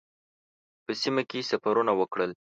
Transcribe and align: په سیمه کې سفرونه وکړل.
په 0.83 0.91
سیمه 1.01 1.23
کې 1.29 1.47
سفرونه 1.51 1.93
وکړل. 1.95 2.31